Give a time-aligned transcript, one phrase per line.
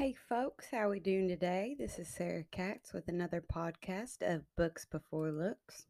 [0.00, 1.76] Hey folks, how we doing today?
[1.78, 5.84] This is Sarah Katz with another podcast of Books Before Looks.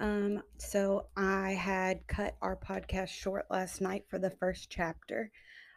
[0.00, 5.30] Um, so I had cut our podcast short last night for the first chapter,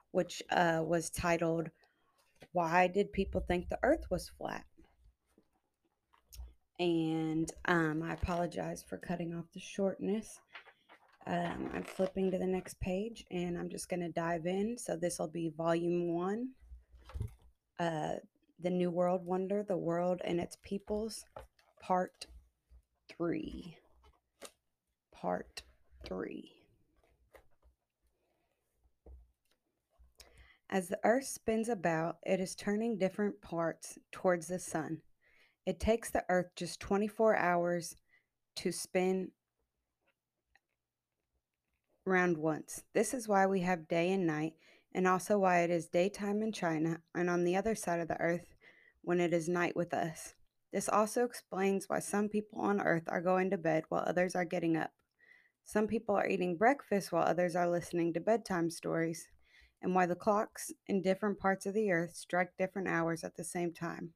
[0.10, 1.70] which uh, was titled
[2.54, 4.66] "Why Did People Think the Earth Was Flat?"
[6.80, 10.40] And um, I apologize for cutting off the shortness.
[11.28, 14.76] Um, I'm flipping to the next page, and I'm just going to dive in.
[14.80, 16.48] So this will be volume one
[17.80, 18.16] uh,
[18.60, 21.26] The New World Wonder, The World and Its Peoples,
[21.82, 22.28] Part
[23.10, 23.78] 3.
[25.12, 25.64] Part
[26.06, 26.52] 3.
[30.70, 35.02] As the Earth spins about, it is turning different parts towards the sun.
[35.66, 37.96] It takes the Earth just 24 hours
[38.58, 39.32] to spin
[42.06, 42.84] round once.
[42.94, 44.54] This is why we have day and night
[44.98, 48.20] and also why it is daytime in China and on the other side of the
[48.20, 48.56] earth
[49.04, 50.34] when it is night with us.
[50.74, 54.44] This also explains why some people on earth are going to bed while others are
[54.44, 54.90] getting up.
[55.64, 59.28] Some people are eating breakfast while others are listening to bedtime stories,
[59.84, 63.44] and why the clocks in different parts of the earth strike different hours at the
[63.44, 64.14] same time.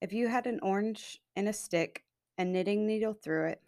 [0.00, 2.04] If you had an orange in a stick,
[2.38, 3.62] a knitting needle through it,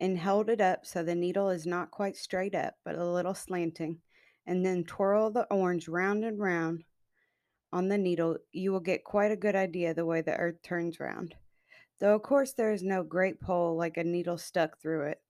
[0.00, 3.34] and held it up so the needle is not quite straight up but a little
[3.34, 4.00] slanting,
[4.48, 6.82] and then twirl the orange round and round
[7.70, 10.98] on the needle, you will get quite a good idea the way the earth turns
[10.98, 11.34] round.
[12.00, 15.20] Though, of course, there is no great pole like a needle stuck through it,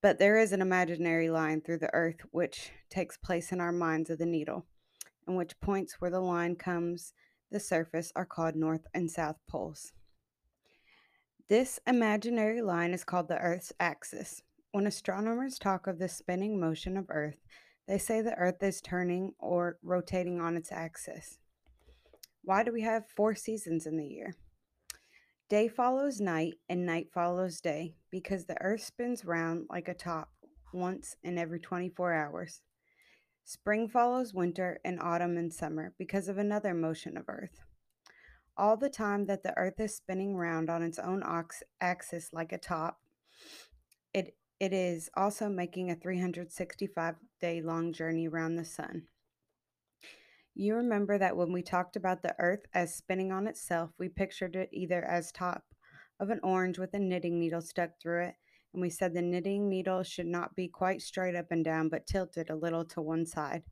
[0.00, 4.10] but there is an imaginary line through the earth which takes place in our minds
[4.10, 4.64] of the needle,
[5.26, 7.14] and which points where the line comes
[7.50, 9.92] the surface are called north and south poles.
[11.48, 14.42] This imaginary line is called the Earth's axis.
[14.70, 17.38] When astronomers talk of the spinning motion of Earth,
[17.86, 21.38] they say the Earth is turning or rotating on its axis.
[22.42, 24.34] Why do we have four seasons in the year?
[25.50, 30.30] Day follows night and night follows day because the Earth spins round like a top
[30.72, 32.62] once in every 24 hours.
[33.44, 37.60] Spring follows winter and autumn and summer because of another motion of Earth.
[38.56, 41.22] All the time that the Earth is spinning round on its own
[41.80, 43.00] axis like a top,
[44.14, 49.02] it it is also making a 365 day long journey around the sun.
[50.54, 54.54] You remember that when we talked about the earth as spinning on itself, we pictured
[54.54, 55.64] it either as top
[56.20, 58.34] of an orange with a knitting needle stuck through it,
[58.72, 62.06] and we said the knitting needle should not be quite straight up and down but
[62.06, 63.64] tilted a little to one side.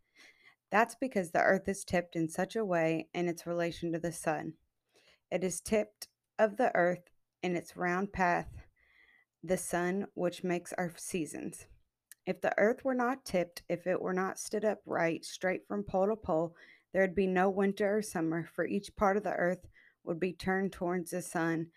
[0.72, 4.10] That's because the earth is tipped in such a way in its relation to the
[4.10, 4.54] sun.
[5.30, 7.10] It is tipped of the earth
[7.42, 8.48] in its round path
[9.42, 11.66] the sun, which makes our seasons.
[12.26, 16.06] If the earth were not tipped, if it were not stood upright straight from pole
[16.06, 16.54] to pole,
[16.92, 19.66] there would be no winter or summer, for each part of the earth
[20.04, 21.68] would be turned towards the sun,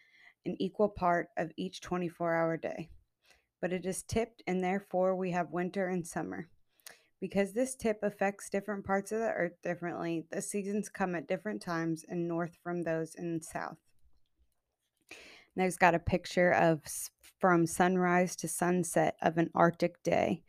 [0.45, 2.89] an equal part of each 24 hour day.
[3.61, 6.49] But it is tipped, and therefore we have winter and summer.
[7.19, 11.61] Because this tip affects different parts of the earth differently, the seasons come at different
[11.61, 13.77] times and north from those in south.
[15.55, 16.81] There's got a picture of
[17.39, 20.41] from sunrise to sunset of an Arctic day.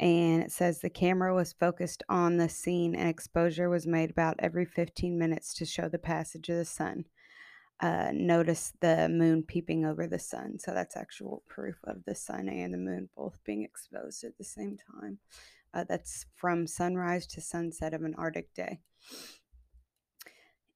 [0.00, 4.36] And it says the camera was focused on the scene and exposure was made about
[4.38, 7.04] every 15 minutes to show the passage of the sun.
[7.80, 10.58] Uh, notice the moon peeping over the sun.
[10.58, 14.44] So that's actual proof of the sun and the moon both being exposed at the
[14.44, 15.18] same time.
[15.74, 18.80] Uh, that's from sunrise to sunset of an Arctic day.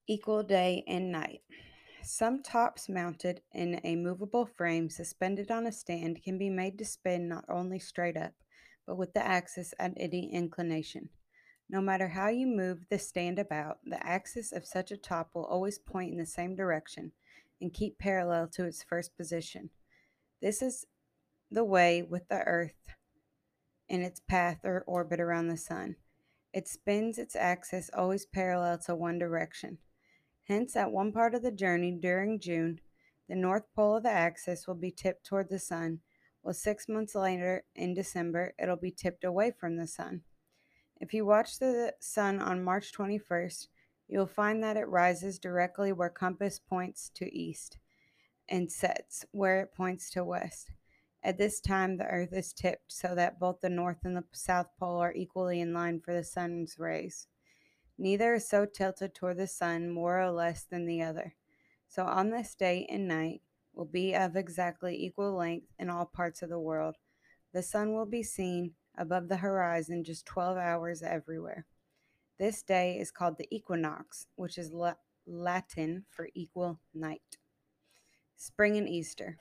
[0.08, 1.42] Equal day and night.
[2.04, 6.84] Some tops mounted in a movable frame suspended on a stand can be made to
[6.84, 8.32] spin not only straight up,
[8.86, 11.10] but with the axis at any inclination.
[11.70, 15.44] No matter how you move the stand about, the axis of such a top will
[15.44, 17.12] always point in the same direction
[17.60, 19.70] and keep parallel to its first position.
[20.40, 20.86] This is
[21.50, 22.88] the way with the Earth
[23.88, 25.96] in its path or orbit around the Sun.
[26.52, 29.78] It spins its axis always parallel to one direction.
[30.52, 32.78] Hence, at one part of the journey during June,
[33.26, 36.00] the north pole of the axis will be tipped toward the sun,
[36.42, 40.20] while six months later, in December, it'll be tipped away from the sun.
[41.00, 43.68] If you watch the sun on March 21st,
[44.08, 47.78] you'll find that it rises directly where compass points to east
[48.46, 50.70] and sets where it points to west.
[51.22, 54.68] At this time, the earth is tipped so that both the north and the south
[54.78, 57.26] pole are equally in line for the sun's rays.
[57.98, 61.34] Neither is so tilted toward the sun more or less than the other.
[61.88, 63.42] So on this day and night
[63.74, 66.96] will be of exactly equal length in all parts of the world.
[67.52, 71.66] The sun will be seen above the horizon just 12 hours everywhere.
[72.38, 74.94] This day is called the equinox, which is la-
[75.26, 77.38] Latin for equal night.
[78.36, 79.36] Spring and Easter.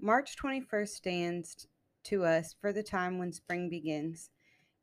[0.00, 1.68] March 21st stands
[2.04, 4.30] to us for the time when spring begins.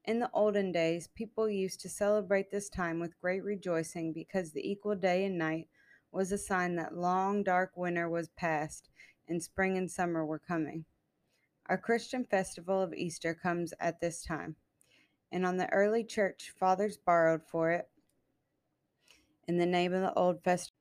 [0.06, 4.68] In the olden days, people used to celebrate this time with great rejoicing because the
[4.68, 5.68] equal day and night
[6.12, 8.90] was a sign that long dark winter was past
[9.28, 10.86] and spring and summer were coming.
[11.68, 14.56] Our Christian festival of Easter comes at this time,
[15.32, 17.88] and on the early church, fathers borrowed for it
[19.48, 20.76] in the name of the old festival.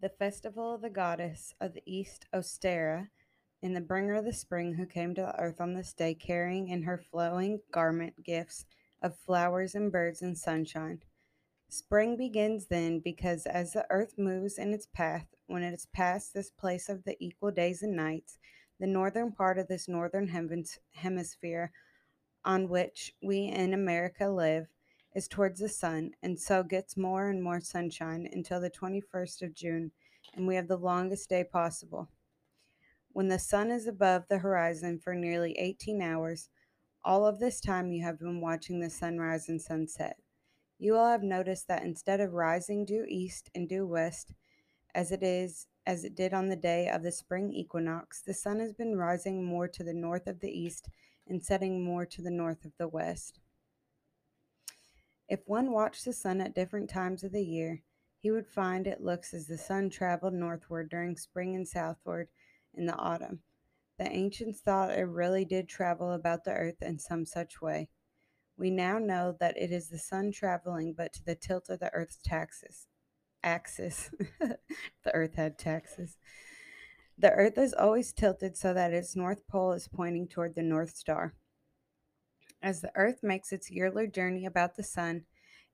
[0.00, 3.08] The festival of the goddess of the east, Ostera,
[3.62, 6.68] and the bringer of the spring, who came to the earth on this day, carrying
[6.68, 8.64] in her flowing garment gifts
[9.02, 11.00] of flowers and birds and sunshine.
[11.68, 16.34] Spring begins then because as the earth moves in its path, when it is past
[16.34, 18.38] this place of the equal days and nights,
[18.80, 20.28] the northern part of this northern
[20.94, 21.70] hemisphere
[22.44, 24.66] on which we in America live
[25.14, 29.54] is towards the sun, and so gets more and more sunshine until the 21st of
[29.54, 29.90] June,
[30.34, 32.08] and we have the longest day possible.
[33.12, 36.48] When the sun is above the horizon for nearly 18 hours,
[37.04, 40.16] all of this time you have been watching the sunrise and sunset.
[40.78, 44.32] You will have noticed that instead of rising due east and due west,
[44.94, 48.60] as it is as it did on the day of the spring equinox, the sun
[48.60, 50.88] has been rising more to the north of the east
[51.26, 53.40] and setting more to the north of the west.
[55.28, 57.82] If one watched the sun at different times of the year,
[58.18, 62.28] he would find it looks as the sun traveled northward during spring and southward
[62.74, 63.40] in the autumn.
[63.98, 67.88] The ancients thought it really did travel about the earth in some such way.
[68.60, 71.90] We now know that it is the sun traveling, but to the tilt of the
[71.94, 72.88] Earth's taxis,
[73.42, 74.10] axis.
[74.38, 76.18] the Earth had taxes.
[77.16, 80.94] The Earth is always tilted so that its north pole is pointing toward the North
[80.94, 81.32] Star.
[82.60, 85.24] As the Earth makes its yearly journey about the sun,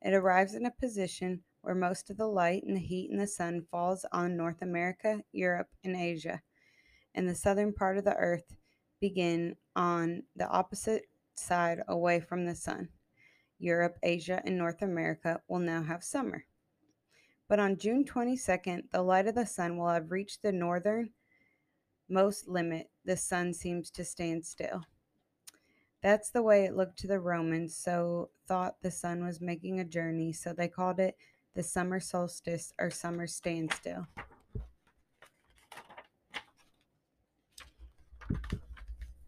[0.01, 3.27] it arrives in a position where most of the light and the heat in the
[3.27, 6.41] sun falls on North America, Europe, and Asia,
[7.17, 8.55] and the southern part of the Earth
[9.01, 11.05] begin on the opposite
[11.35, 12.89] side away from the sun.
[13.59, 16.45] Europe, Asia, and North America will now have summer.
[17.49, 21.11] But on June 22nd, the light of the sun will have reached the northern
[22.09, 22.91] most limit.
[23.05, 24.85] The sun seems to stand still.
[26.03, 29.85] That's the way it looked to the Romans, so thought the sun was making a
[29.85, 31.17] journey, so they called it
[31.55, 34.07] the summer solstice or summer standstill.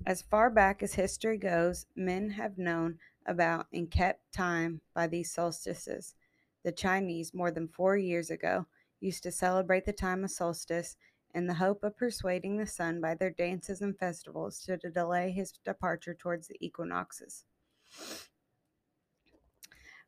[0.09, 5.31] As far back as history goes, men have known about and kept time by these
[5.31, 6.15] solstices.
[6.63, 8.65] The Chinese, more than four years ago,
[9.01, 10.97] used to celebrate the time of solstice
[11.35, 15.53] in the hope of persuading the sun by their dances and festivals to delay his
[15.53, 17.45] departure towards the equinoxes.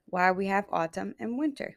[0.07, 1.77] Why we have autumn and winter.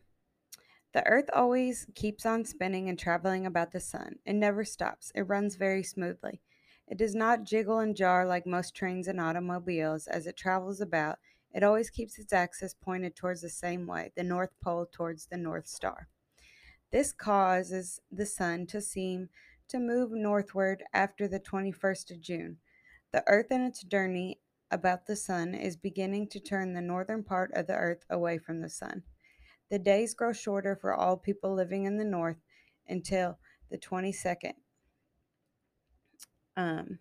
[0.94, 4.20] The earth always keeps on spinning and traveling about the sun.
[4.26, 6.40] It never stops, it runs very smoothly.
[6.88, 11.20] It does not jiggle and jar like most trains and automobiles as it travels about.
[11.54, 15.38] It always keeps its axis pointed towards the same way, the North Pole towards the
[15.38, 16.10] North Star.
[16.92, 19.30] This causes the sun to seem
[19.70, 22.58] to move northward after the 21st of June.
[23.12, 24.40] The Earth in its journey
[24.70, 28.62] about the sun is beginning to turn the northern part of the Earth away from
[28.62, 29.04] the sun.
[29.70, 32.42] The days grow shorter for all people living in the north
[32.88, 34.54] until the 22nd
[36.58, 37.00] um,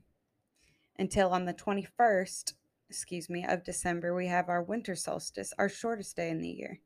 [0.98, 2.54] until on the 21st,
[2.88, 6.80] excuse me, of December, we have our winter solstice, our shortest day in the year.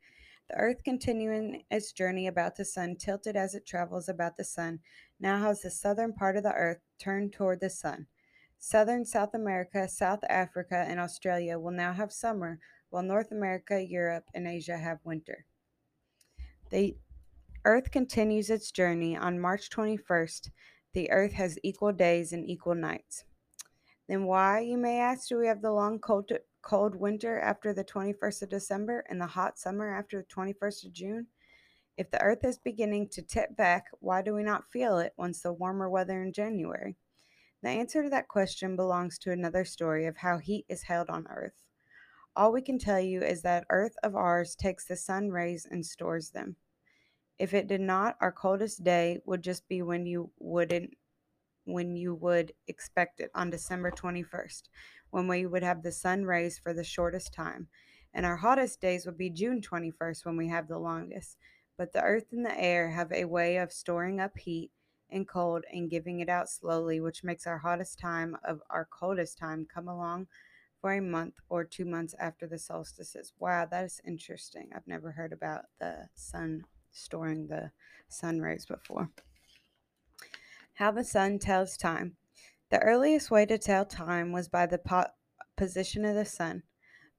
[0.48, 4.78] The Earth continuing its journey about the sun, tilted as it travels about the sun,
[5.18, 8.06] now has the southern part of the Earth turned toward the sun.
[8.58, 14.24] Southern South America, South Africa, and Australia will now have summer, while North America, Europe,
[14.34, 15.44] and Asia have winter.
[16.70, 16.96] The
[17.64, 20.50] Earth continues its journey on March 21st
[20.96, 23.24] the earth has equal days and equal nights.
[24.08, 27.84] Then why, you may ask, do we have the long cold, cold winter after the
[27.84, 31.26] 21st of December and the hot summer after the 21st of June?
[31.98, 35.42] If the earth is beginning to tip back, why do we not feel it once
[35.42, 36.96] the warmer weather in January?
[37.62, 41.26] The answer to that question belongs to another story of how heat is held on
[41.28, 41.66] earth.
[42.34, 45.84] All we can tell you is that earth of ours takes the sun rays and
[45.84, 46.56] stores them.
[47.38, 50.94] If it did not, our coldest day would just be when you wouldn't
[51.66, 54.68] when you would expect it on December 21st,
[55.10, 57.66] when we would have the sun rays for the shortest time.
[58.14, 61.36] And our hottest days would be June 21st when we have the longest.
[61.76, 64.70] But the earth and the air have a way of storing up heat
[65.10, 69.36] and cold and giving it out slowly, which makes our hottest time of our coldest
[69.36, 70.28] time come along
[70.80, 73.32] for a month or two months after the solstices.
[73.38, 74.70] Wow, that is interesting.
[74.74, 76.64] I've never heard about the sun
[76.96, 77.70] storing the
[78.08, 79.10] sun rays before.
[80.74, 82.16] How the sun tells time.
[82.70, 85.06] The earliest way to tell time was by the po-
[85.56, 86.62] position of the sun.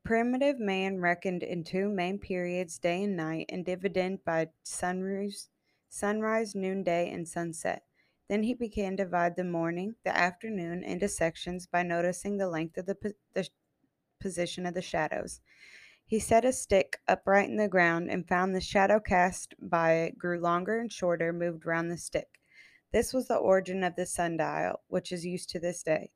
[0.04, 5.50] Primitive man reckoned in two main periods, day and night, and divided by sunrise,
[5.90, 7.84] sunrise, noonday, and sunset.
[8.30, 12.78] Then he began to divide the morning, the afternoon, into sections by noticing the length
[12.78, 13.48] of the, the
[14.20, 15.40] position of the shadows.
[16.10, 20.18] He set a stick upright in the ground and found the shadow cast by it
[20.18, 22.40] grew longer and shorter, moved round the stick.
[22.94, 26.12] This was the origin of the sundial, which is used to this day.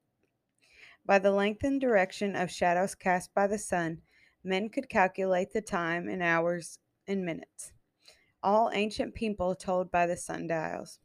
[1.05, 4.01] By the length and direction of shadows cast by the sun,
[4.45, 7.74] men could calculate the time in hours and minutes.
[8.41, 11.00] All ancient people told by the sundials.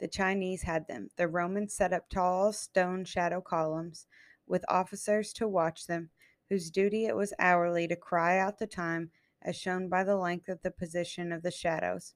[0.00, 1.08] The Chinese had them.
[1.16, 4.06] The Romans set up tall stone shadow columns
[4.46, 6.10] with officers to watch them,
[6.48, 9.10] whose duty it was hourly to cry out the time
[9.42, 12.14] as shown by the length of the position of the shadows.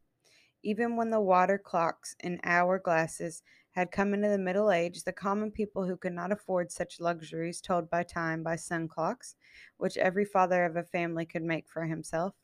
[0.63, 5.13] Even when the water clocks and hour glasses had come into the Middle Age, the
[5.13, 9.35] common people who could not afford such luxuries told by time by sun clocks,
[9.77, 12.35] which every father of a family could make for himself.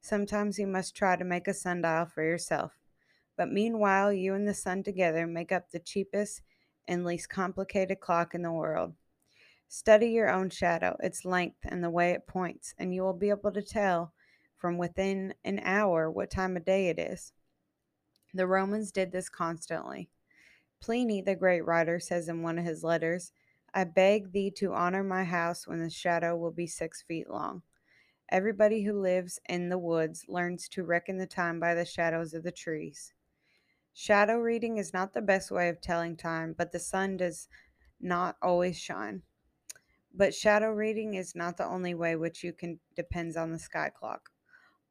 [0.00, 2.78] Sometimes you must try to make a sundial for yourself.
[3.36, 6.42] But meanwhile, you and the sun together make up the cheapest
[6.86, 8.94] and least complicated clock in the world.
[9.70, 13.28] Study your own shadow, its length, and the way it points, and you will be
[13.28, 14.14] able to tell
[14.56, 17.32] from within an hour what time of day it is.
[18.32, 20.08] The Romans did this constantly.
[20.80, 23.32] Pliny, the great writer, says in one of his letters,
[23.74, 27.62] I beg thee to honor my house when the shadow will be six feet long.
[28.30, 32.42] Everybody who lives in the woods learns to reckon the time by the shadows of
[32.42, 33.12] the trees.
[33.92, 37.48] Shadow reading is not the best way of telling time, but the sun does
[38.00, 39.22] not always shine.
[40.14, 43.90] But shadow reading is not the only way which you can depends on the sky
[43.90, 44.30] clock.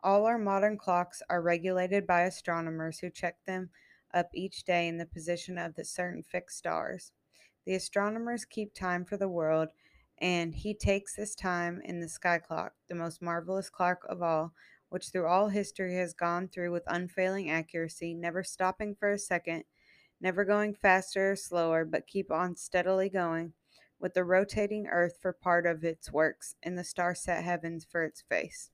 [0.04, 3.72] All our modern clocks are regulated by astronomers who check them
[4.14, 7.12] up each day in the position of the certain fixed stars.
[7.66, 9.70] The astronomers keep time for the world,
[10.20, 14.54] and he takes this time in the sky clock, the most marvelous clock of all,
[14.90, 19.66] which through all history has gone through with unfailing accuracy, never stopping for a second,
[20.22, 23.54] never going faster or slower, but keep on steadily going,
[24.00, 28.04] with the rotating earth for part of its works, and the star set heavens for
[28.04, 28.72] its face.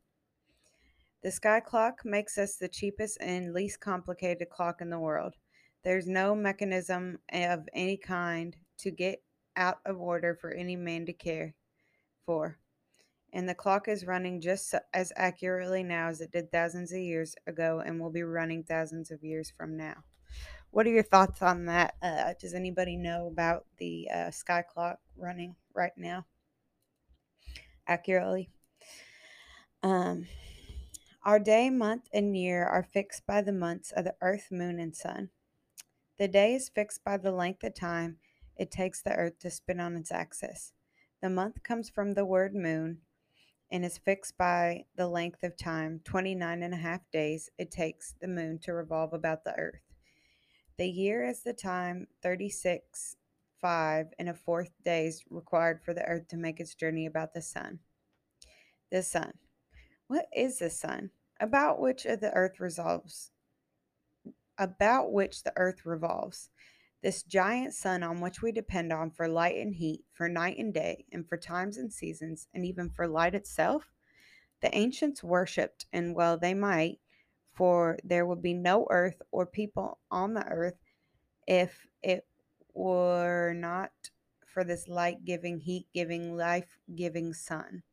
[1.23, 5.35] The sky clock makes us the cheapest and least complicated clock in the world.
[5.83, 9.23] There's no mechanism of any kind to get
[9.55, 11.55] out of order for any man to care
[12.25, 12.57] for.
[13.31, 17.35] And the clock is running just as accurately now as it did thousands of years
[17.47, 20.03] ago and will be running thousands of years from now.
[20.73, 21.93] What are your thoughts on that?
[22.01, 26.25] Uh, does anybody know about the uh, sky clock running right now
[27.87, 28.49] accurately?
[29.83, 30.25] Um,
[31.23, 34.95] our day, month, and year are fixed by the months of the earth, moon, and
[34.95, 35.29] sun.
[36.17, 38.17] The day is fixed by the length of time
[38.57, 40.73] it takes the earth to spin on its axis.
[41.21, 43.01] The month comes from the word moon
[43.69, 48.15] and is fixed by the length of time, 29 and a half days, it takes
[48.19, 49.92] the moon to revolve about the earth.
[50.77, 53.15] The year is the time, 36,
[53.61, 57.41] 5 and a fourth days required for the earth to make its journey about the
[57.41, 57.79] sun.
[58.91, 59.33] The sun.
[60.07, 61.11] What is the sun?
[61.39, 63.31] About which of the earth revolves?
[64.57, 66.49] About which the earth revolves.
[67.03, 70.73] This giant sun on which we depend on for light and heat, for night and
[70.73, 73.91] day, and for times and seasons, and even for light itself,
[74.61, 76.99] the ancients worshipped, and well they might,
[77.53, 80.77] for there would be no earth or people on the earth
[81.47, 82.25] if it
[82.73, 83.91] were not
[84.45, 87.83] for this light giving, heat giving, life giving sun.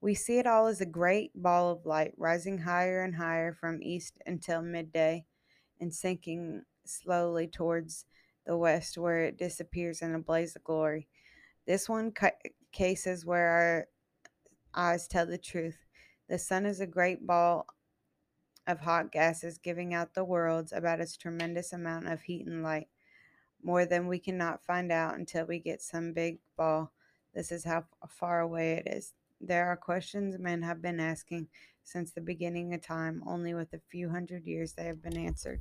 [0.00, 3.82] We see it all as a great ball of light rising higher and higher from
[3.82, 5.24] east until midday
[5.80, 8.06] and sinking slowly towards
[8.46, 11.08] the west where it disappears in a blaze of glory.
[11.66, 12.30] This one ca-
[12.72, 13.88] case is where our
[14.74, 15.78] eyes tell the truth.
[16.28, 17.66] The sun is a great ball
[18.66, 22.88] of hot gases giving out the worlds about its tremendous amount of heat and light,
[23.62, 26.92] more than we cannot find out until we get some big ball.
[27.34, 29.14] This is how far away it is.
[29.40, 31.48] There are questions men have been asking
[31.84, 35.60] since the beginning of time, only with a few hundred years they have been answered.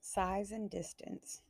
[0.00, 1.42] Size and distance.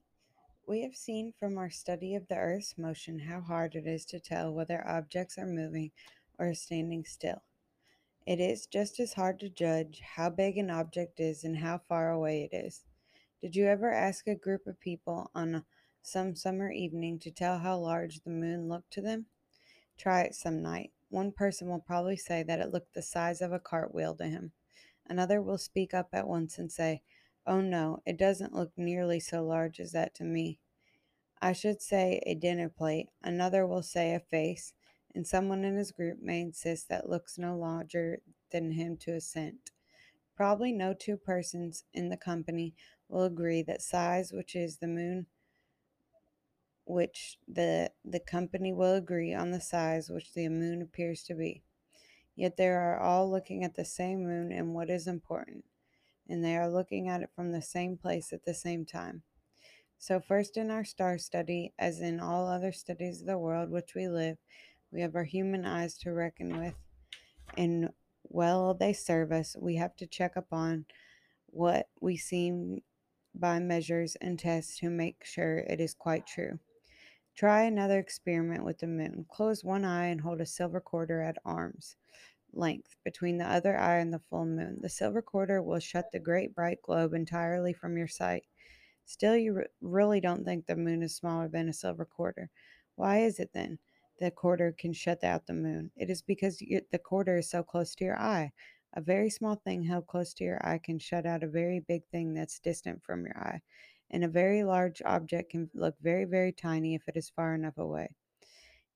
[0.69, 4.21] We have seen from our study of the Earth's motion how hard it is to
[4.21, 5.93] tell whether objects are moving
[6.39, 7.43] or standing still.
[8.27, 12.11] It is just as hard to judge how big an object is and how far
[12.11, 12.85] away it is.
[13.41, 15.65] Did you ever ask a group of people on
[16.03, 19.25] some summer evening to tell how large the moon looked to them?
[19.97, 20.93] Try it some night.
[21.09, 24.53] One person will probably say that it looked the size of a cartwheel to him.
[25.07, 27.01] Another will speak up at once and say,
[27.49, 30.61] Oh no, it doesn't look nearly so large as that to me.
[31.41, 33.09] I should say a dinner plate.
[33.23, 34.75] Another will say a face,
[35.15, 39.71] and someone in his group may insist that looks no larger than him to assent.
[40.37, 42.75] Probably no two persons in the company
[43.09, 45.27] will agree that size, which is the moon,
[46.85, 51.63] which the the company will agree on the size which the moon appears to be.
[52.37, 55.65] Yet they are all looking at the same moon and what is important,
[56.29, 59.23] and they are looking at it from the same place at the same time.
[59.99, 63.95] So, first in our star study, as in all other studies of the world which
[63.95, 64.37] we live,
[64.93, 66.75] we have our human eyes to reckon with,
[67.57, 67.91] and
[68.23, 70.87] while they serve us, we have to check upon
[71.47, 72.83] what we see
[73.35, 76.59] by measures and tests to make sure it is quite true.
[77.35, 79.25] Try another experiment with the moon.
[79.31, 81.97] Close one eye and hold a silver quarter at arm's
[82.53, 84.79] length between the other eye and the full moon.
[84.81, 88.45] The silver quarter will shut the great bright globe entirely from your sight.
[89.05, 92.51] Still, you re- really don't think the moon is smaller than a silver quarter.
[92.97, 93.79] Why is it then?
[94.21, 95.91] The quarter can shut out the moon.
[95.97, 98.53] It is because you, the quarter is so close to your eye.
[98.95, 102.05] A very small thing held close to your eye can shut out a very big
[102.07, 103.61] thing that's distant from your eye.
[104.11, 107.79] And a very large object can look very, very tiny if it is far enough
[107.79, 108.15] away.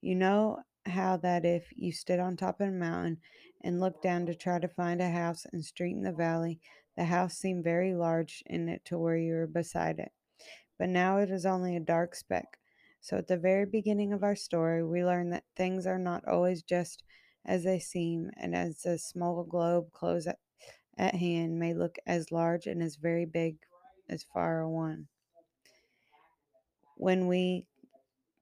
[0.01, 3.19] You know how that if you stood on top of a mountain
[3.63, 6.61] and looked down to try to find a house and street in the valley,
[6.97, 10.13] the house seemed very large in it to where you were beside it.
[10.79, 12.59] But now it is only a dark speck.
[13.01, 16.63] So at the very beginning of our story, we learn that things are not always
[16.63, 17.03] just
[17.45, 20.39] as they seem, and as a small globe close at,
[20.97, 23.57] at hand may look as large and as very big
[24.09, 25.09] as far one.
[26.97, 27.67] When we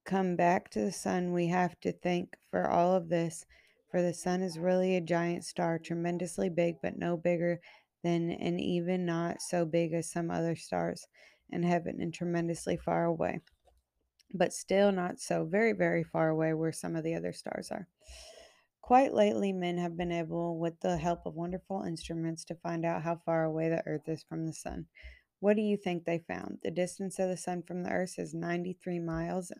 [0.05, 3.45] come back to the sun, we have to thank for all of this,
[3.91, 7.61] for the sun is really a giant star, tremendously big, but no bigger
[8.03, 11.07] than and even not so big as some other stars
[11.51, 13.41] in heaven and tremendously far away.
[14.33, 17.89] But still not so very, very far away where some of the other stars are.
[18.81, 23.03] Quite lately, men have been able, with the help of wonderful instruments, to find out
[23.03, 24.87] how far away the Earth is from the Sun.
[25.41, 26.59] What do you think they found?
[26.63, 29.53] The distance of the Sun from the Earth is 93 miles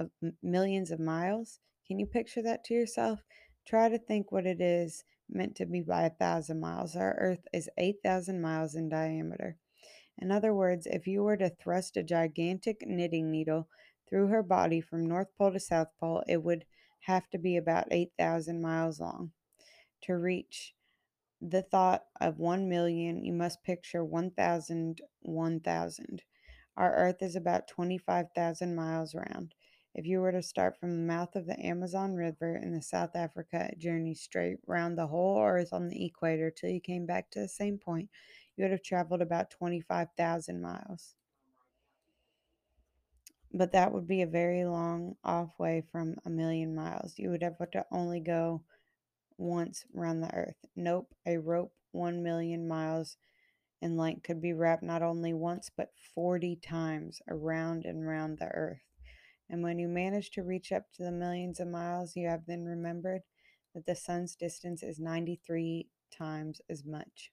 [0.00, 0.10] of
[0.42, 1.58] millions of miles.
[1.86, 3.20] Can you picture that to yourself?
[3.66, 6.96] Try to think what it is meant to be by a thousand miles.
[6.96, 9.56] Our Earth is 8,000 miles in diameter.
[10.18, 13.68] In other words, if you were to thrust a gigantic knitting needle
[14.08, 16.64] through her body from North Pole to South Pole, it would
[17.00, 19.32] have to be about 8,000 miles long.
[20.02, 20.74] To reach
[21.40, 26.22] the thought of 1 million, you must picture 1,000, 1,000.
[26.76, 29.54] Our Earth is about 25,000 miles round.
[29.92, 33.16] If you were to start from the mouth of the Amazon River in the South
[33.16, 37.40] Africa, journey straight round the whole Earth on the equator till you came back to
[37.40, 38.08] the same point,
[38.56, 41.16] you would have traveled about 25,000 miles.
[43.52, 47.18] But that would be a very long off way from a million miles.
[47.18, 48.62] You would have to only go
[49.38, 50.64] once round the earth.
[50.76, 53.16] Nope, a rope 1 million miles
[53.82, 58.46] in length could be wrapped not only once but 40 times around and round the
[58.46, 58.89] earth.
[59.50, 62.64] And when you manage to reach up to the millions of miles, you have then
[62.64, 63.22] remembered
[63.74, 67.32] that the sun's distance is 93 times as much.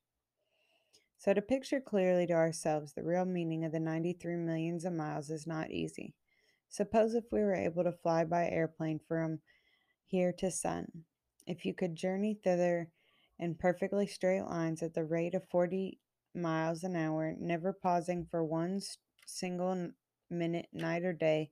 [1.19, 5.29] So, to picture clearly to ourselves the real meaning of the 93 millions of miles
[5.29, 6.15] is not easy.
[6.69, 9.39] Suppose if we were able to fly by airplane from
[10.05, 10.87] here to sun,
[11.45, 12.89] if you could journey thither
[13.39, 15.99] in perfectly straight lines at the rate of 40
[16.35, 18.81] miles an hour, never pausing for one
[19.25, 19.91] single
[20.29, 21.51] minute, night or day,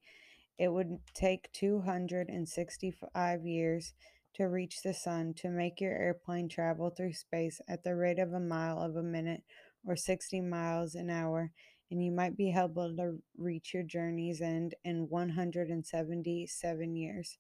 [0.58, 3.94] it would take 265 years
[4.36, 8.34] to reach the sun to make your airplane travel through space at the rate of
[8.34, 9.44] a mile of a minute
[9.86, 11.52] or 60 miles an hour,
[11.89, 17.38] and you might be able to reach your journey's end in 177 years.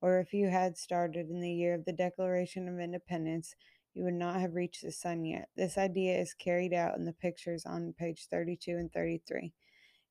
[0.00, 3.54] Or if you had started in the year of the Declaration of Independence,
[3.94, 5.48] you would not have reached the sun yet.
[5.54, 9.52] This idea is carried out in the pictures on page 32 and 33.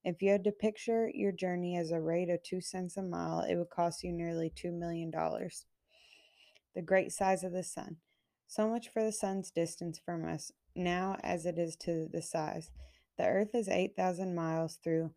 [0.03, 3.41] If you had to picture your journey as a rate of two cents a mile,
[3.41, 5.11] it would cost you nearly $2 million
[6.73, 7.97] the great size of the sun.
[8.47, 12.71] So much for the sun's distance from us, now as it is to the size.
[13.17, 15.11] The earth is 8,000 miles through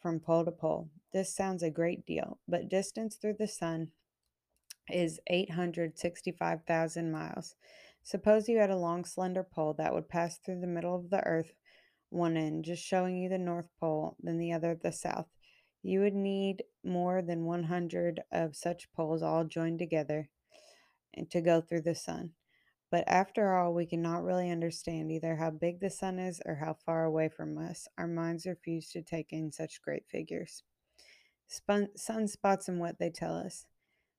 [0.00, 0.88] from pole to pole.
[1.12, 3.88] This sounds a great deal, but distance through the sun
[4.88, 7.56] is 865,000 miles.
[8.02, 11.22] Suppose you had a long, slender pole that would pass through the middle of the
[11.26, 11.52] earth,
[12.10, 15.26] one end just showing you the North Pole, then the other the South.
[15.82, 20.28] You would need more than 100 of such poles all joined together
[21.14, 22.32] and to go through the sun.
[22.90, 26.74] But after all, we cannot really understand either how big the sun is or how
[26.74, 27.86] far away from us.
[27.98, 30.62] Our minds refuse to take in such great figures.
[31.46, 33.66] Spun- sunspots and what they tell us.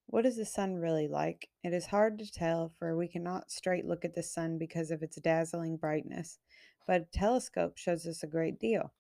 [0.06, 1.50] What is the sun really like?
[1.64, 5.04] It is hard to tell, for we cannot straight look at the sun because of
[5.04, 6.40] its dazzling brightness,
[6.88, 8.94] but a telescope shows us a great deal.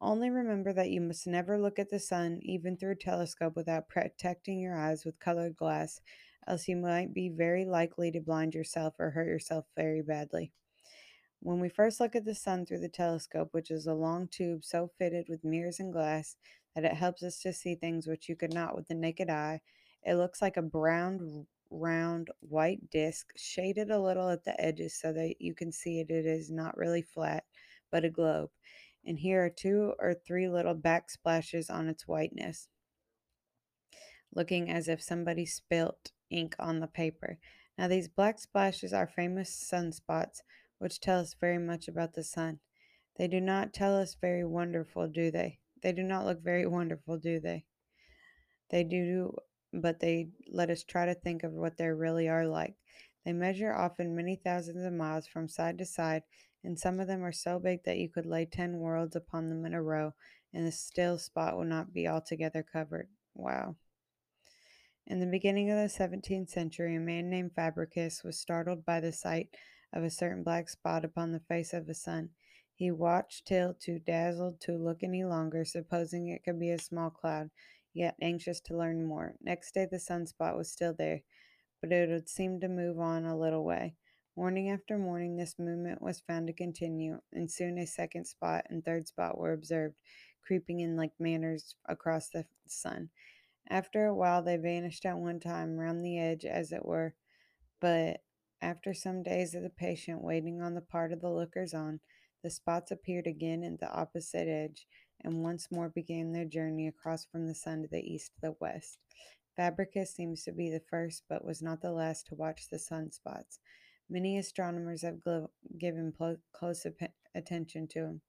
[0.00, 3.88] Only remember that you must never look at the sun, even through a telescope, without
[3.88, 6.00] protecting your eyes with colored glass,
[6.46, 10.52] else you might be very likely to blind yourself or hurt yourself very badly.
[11.40, 14.64] When we first look at the sun through the telescope, which is a long tube
[14.64, 16.36] so fitted with mirrors and glass
[16.74, 19.60] that it helps us to see things which you could not with the naked eye,
[20.02, 25.12] it looks like a brown, round, white disc, shaded a little at the edges so
[25.12, 26.10] that you can see it.
[26.10, 27.44] It is not really flat,
[27.90, 28.50] but a globe.
[29.04, 32.68] And here are two or three little backsplashes on its whiteness,
[34.34, 37.38] looking as if somebody spilt ink on the paper.
[37.76, 40.40] Now, these black splashes are famous sunspots,
[40.78, 42.60] which tell us very much about the sun.
[43.16, 45.58] They do not tell us very wonderful, do they?
[45.82, 47.64] They do not look very wonderful, do they?
[48.70, 49.36] They do,
[49.80, 52.74] but they let us try to think of what they really are like.
[53.24, 56.22] They measure often many thousands of miles from side to side,
[56.62, 59.64] and some of them are so big that you could lay ten worlds upon them
[59.64, 60.12] in a row,
[60.52, 63.08] and the still spot will not be altogether covered.
[63.34, 63.76] Wow.
[65.06, 69.12] In the beginning of the 17th century, a man named Fabricius was startled by the
[69.12, 69.50] sight
[69.92, 72.30] of a certain black spot upon the face of the sun.
[72.74, 77.10] He watched till too dazzled to look any longer, supposing it could be a small
[77.10, 77.50] cloud,
[77.94, 79.34] yet anxious to learn more.
[79.40, 81.22] Next day the sunspot was still there,
[81.80, 83.94] but it would seem to move on a little way.
[84.36, 88.84] Morning after morning, this movement was found to continue, and soon a second spot and
[88.84, 89.94] third spot were observed,
[90.44, 93.10] creeping in like manners across the sun.
[93.70, 97.14] After a while, they vanished at one time round the edge, as it were.
[97.80, 98.22] But
[98.60, 102.00] after some days of the patient waiting on the part of the lookers on,
[102.42, 104.86] the spots appeared again at the opposite edge,
[105.24, 108.56] and once more began their journey across from the sun to the east to the
[108.60, 108.98] west.
[109.58, 113.58] Fabricius seems to be the first, but was not the last to watch the sunspots.
[114.10, 118.20] Many astronomers have gl- given pl- close ap- attention to him.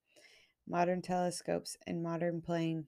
[0.67, 2.87] Modern telescopes and modern plane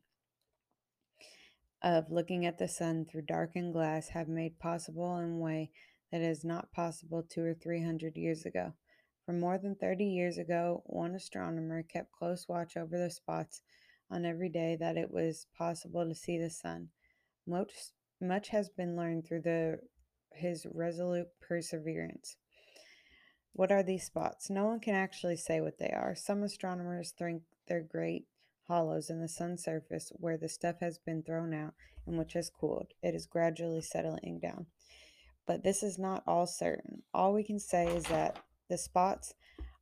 [1.83, 5.69] of looking at the sun through darkened glass have made possible in a way
[6.11, 8.73] that is not possible two or three hundred years ago.
[9.25, 13.61] For more than thirty years ago, one astronomer kept close watch over the spots
[14.09, 16.89] on every day that it was possible to see the sun.
[17.45, 17.71] Much,
[18.21, 19.79] much has been learned through the,
[20.33, 22.37] his resolute perseverance.
[23.53, 24.49] What are these spots?
[24.49, 26.15] No one can actually say what they are.
[26.15, 28.25] Some astronomers think they're great
[28.67, 31.73] hollows in the sun's surface where the stuff has been thrown out
[32.05, 32.93] and which has cooled.
[33.01, 34.67] It is gradually settling down.
[35.45, 37.03] But this is not all certain.
[37.13, 38.39] All we can say is that
[38.69, 39.33] the spots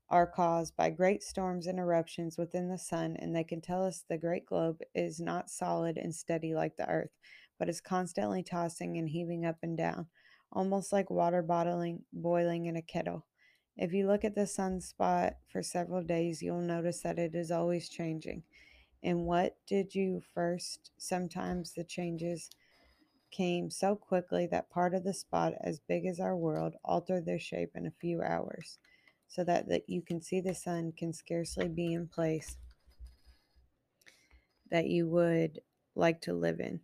[0.10, 4.04] are caused by great storms and eruptions within the sun, and they can tell us
[4.08, 7.12] the great globe is not solid and steady like the earth,
[7.58, 10.08] but is constantly tossing and heaving up and down,
[10.52, 13.26] almost like water bottling, boiling in a kettle.
[13.78, 17.90] If you look at the sunspot for several days, you'll notice that it is always
[17.90, 18.44] changing.
[19.04, 20.92] And what did you first?
[20.98, 22.50] Sometimes the changes
[23.32, 27.40] came so quickly that part of the spot, as big as our world, altered their
[27.40, 28.80] shape in a few hours,
[29.28, 32.58] so that, that you can see the sun can scarcely be in place
[34.72, 35.60] that you would
[35.96, 36.80] like to live in.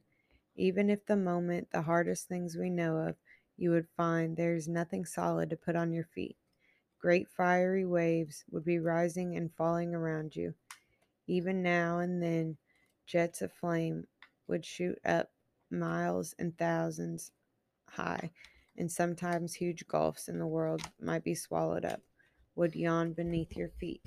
[0.55, 3.15] Even if the moment, the hardest things we know of,
[3.57, 6.37] you would find there is nothing solid to put on your feet.
[6.99, 10.53] Great fiery waves would be rising and falling around you.
[11.27, 12.57] Even now and then,
[13.05, 14.05] jets of flame
[14.47, 15.31] would shoot up
[15.69, 17.31] miles and thousands
[17.89, 18.31] high,
[18.77, 22.01] and sometimes huge gulfs in the world might be swallowed up,
[22.55, 24.01] would yawn beneath your feet.